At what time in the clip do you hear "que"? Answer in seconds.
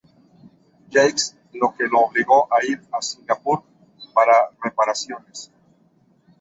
1.75-1.83